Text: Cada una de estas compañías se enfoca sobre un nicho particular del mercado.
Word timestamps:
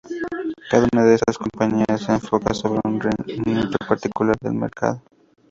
Cada 0.71 0.87
una 0.91 1.05
de 1.05 1.13
estas 1.13 1.37
compañías 1.37 2.01
se 2.03 2.11
enfoca 2.11 2.55
sobre 2.55 2.81
un 2.85 2.97
nicho 3.45 3.77
particular 3.87 4.35
del 4.41 4.55
mercado. 4.55 4.99